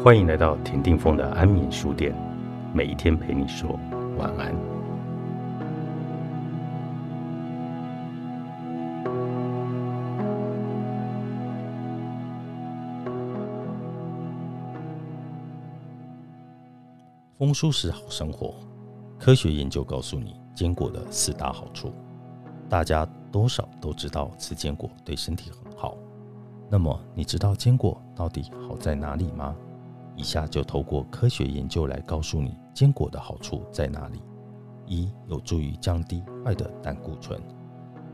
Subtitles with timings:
[0.00, 2.12] 欢迎来到田定峰的安眠书店，
[2.74, 3.78] 每一天陪你说
[4.18, 4.52] 晚安。
[17.38, 18.54] 丰舒适好生活，
[19.18, 21.92] 科学研究告诉你坚果的四大好处。
[22.68, 25.96] 大家多少都知道吃坚果对身体很好，
[26.68, 29.54] 那么你知道坚果到底好在哪里吗？
[30.16, 34.20] 以下就透过科学研究来告诉你坚果的好处在哪里。
[34.86, 37.40] 一、有助于降低坏的胆固醇。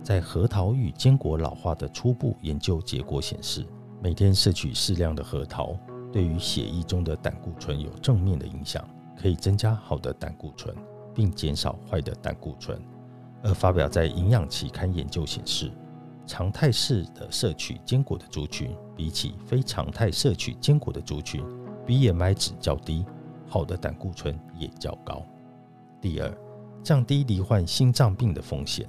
[0.02, 3.66] 在核桃与坚果老化的初步研究结果显示，
[4.00, 5.76] 每天摄取适量的核桃，
[6.12, 10.74] 对于血液中的胆固醇有正面的影响，可以增加好的胆固醇，
[11.12, 12.80] 并减少坏的胆固醇。
[13.42, 15.70] 而发表在营养期刊研究显示，
[16.26, 21.42] 常态式的摄取坚果的族群，比起非常态摄取坚果的族群
[21.88, 23.04] ，BMI 值较低，
[23.48, 25.22] 好的胆固醇也较高。
[26.00, 26.38] 第二，
[26.84, 28.86] 降低罹患心脏病的风险。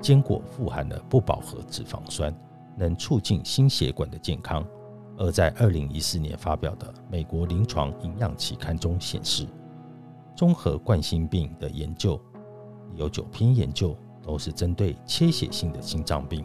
[0.00, 2.32] 坚果富含了不饱和脂肪酸，
[2.76, 4.64] 能促进心血管的健康。
[5.18, 9.46] 而在二零一四年发表的美国临床营养期刊中显示，
[10.36, 12.20] 综合冠心病的研究
[12.94, 16.44] 有九篇研究都是针对缺血性的心脏病，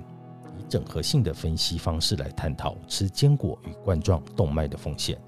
[0.57, 5.22] 以整合性的分析方式来探讨吃坚果与冠状动脉的风险。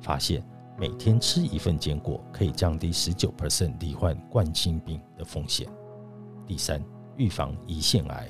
[0.00, 0.42] 发现
[0.78, 5.68] 每天吃一份坚果可以降低十九 percent 罹患冠心病的风险。
[6.46, 6.82] 第三，
[7.16, 8.28] 预防胰腺癌。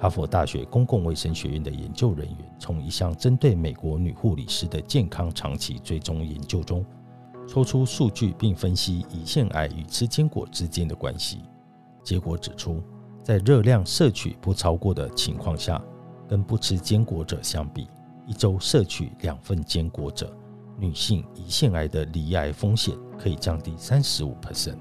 [0.00, 6.84] 哈佛大学公共卫生学院的研究人员从一项针对美国女护理师的健康长期追踪研究中，
[7.46, 11.42] 抽出数据并分析胰腺癌与吃坚果之间的关系。
[12.02, 12.82] 结果指出，
[13.22, 15.82] 在热量摄取不超过的情况下，
[16.28, 17.86] 跟不吃坚果者相比，
[18.26, 20.36] 一周摄取两份坚果者。
[20.76, 24.76] 女性胰腺癌的罹癌风险可以降低三十五 percent。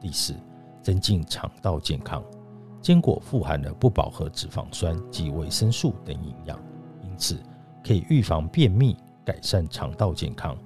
[0.00, 0.34] 第四，
[0.80, 2.22] 增进肠道健康。
[2.80, 6.58] 坚果富含了不饱和脂肪酸及维生素等营养，
[7.02, 7.40] 因此
[7.84, 10.56] 可以预防便秘，改善肠道健康。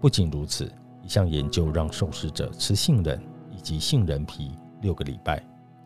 [0.00, 0.72] 不仅如此，
[1.02, 5.42] 一项研究让受试者吃杏仁以及杏仁皮六个礼拜，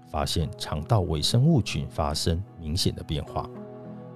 [0.07, 3.49] 发现肠道微生物群发生明显的变化，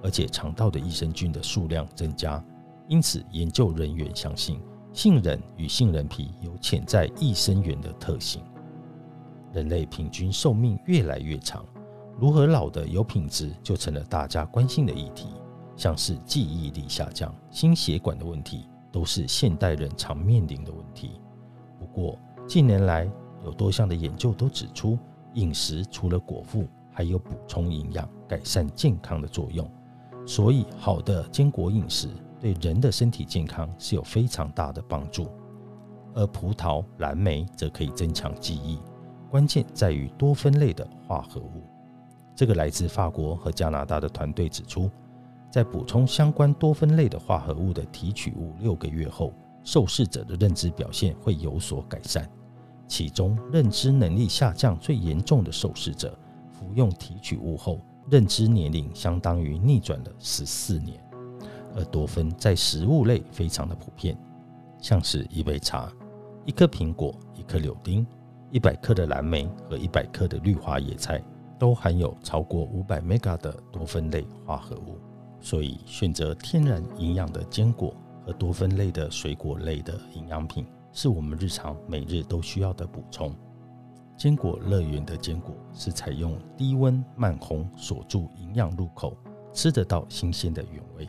[0.03, 2.43] 而且肠道的益生菌的数量增加。
[2.87, 4.59] 因此，研究人员相信
[4.93, 8.41] 杏仁与杏仁皮有潜在益生元的特性。
[9.53, 11.65] 人类平均寿命越来越长，
[12.17, 15.27] 如何老得有品质就成了大家关心的议题。
[15.75, 21.21] 像是记忆力下降、心血管的问题，都是现代人常面临的问题。
[21.77, 23.07] 不过，近年来
[23.45, 24.97] 有多项的研究都指出，
[25.35, 29.69] 饮食除了果腹，还有补充营养、改善健康的作用。
[30.25, 32.09] 所以，好的坚果饮食。
[32.47, 35.29] 对人的身体健康是有非常大的帮助，
[36.13, 38.79] 而葡萄、蓝莓则可以增强记忆。
[39.29, 41.63] 关键在于多酚类的化合物。
[42.33, 44.89] 这个来自法国和加拿大的团队指出，
[45.51, 52.29] 在补充相关多酚类的化合物的提取物六个月后，受试者的认知表现会有所改善。
[52.87, 56.17] 其中，认知能力下降最严重的受试者，
[56.49, 60.97] 服用提取物后，认知年龄相当于逆转了十四年。
[61.77, 64.17] 而多酚在食物类非常的普遍，
[64.81, 65.93] 像是一杯茶、
[66.43, 68.05] 一颗苹果、一颗柳丁、
[68.49, 71.23] 一百克的蓝莓和一百克的绿花野菜，
[71.59, 74.97] 都含有超过五百 mega 的多酚类化合物。
[75.39, 77.93] 所以，选择天然营养的坚果
[78.25, 83.31] 和多酚类的水果类的营养品，是我们日常每日都需要的补充。
[84.17, 89.15] 坚果乐园的坚果是采用低温慢烘锁住营养入口，
[89.53, 91.07] 吃得到新鲜的原味。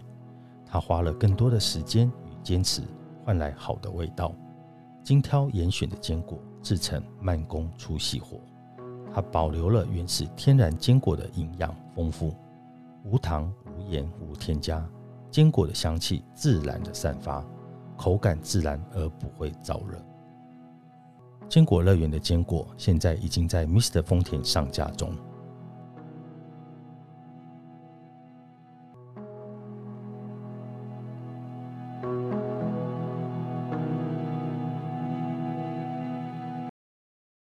[0.70, 2.82] 他花了更多的时间与坚持，
[3.24, 4.32] 换来好的味道。
[5.02, 8.38] 精挑严选的坚果制成慢工出细活，
[9.14, 12.34] 它保留了原始天然坚果的营养丰富，
[13.04, 14.86] 无糖、无盐、无添加，
[15.30, 17.42] 坚果的香气自然的散发，
[17.96, 19.98] 口感自然而不会燥热。
[21.48, 25.10] 坚果乐园的坚果现在已经在 Mr 丰田上架中。